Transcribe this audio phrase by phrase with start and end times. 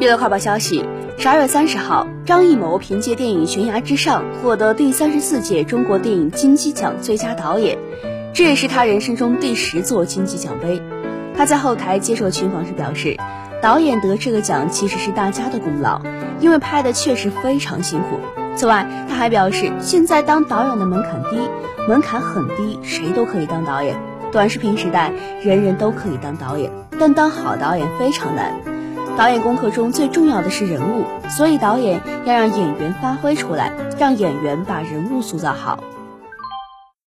[0.00, 0.84] 娱乐快报消息：
[1.18, 7.76] 十二月三十号，张艺谋凭借电影《悬崖之上》获得第三十四届中国电影金鸡奖最佳导演，
[8.32, 10.80] 这也是他人生中第十座金鸡奖杯。
[11.36, 13.18] 他在后台接受群访时表示，
[13.60, 16.00] 导演得这个奖其实是大家的功劳，
[16.40, 18.18] 因为拍的确实非常辛苦。
[18.56, 21.38] 此外，他还表示，现在当导演的门槛低，
[21.86, 23.94] 门槛很低，谁都可以当导演。
[24.32, 25.12] 短视频时代，
[25.42, 28.71] 人人都可以当导演，但当好导演非常难。
[29.16, 35.78] 导演功课中最重要的是人物，所以导演要让演员发挥出来，让演员把人物塑造好。